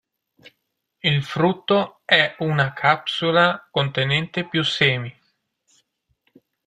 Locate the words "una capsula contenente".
2.39-4.47